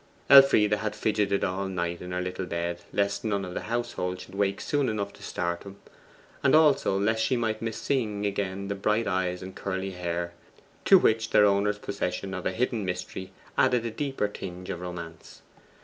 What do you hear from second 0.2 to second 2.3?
Elfride had fidgeted all night in her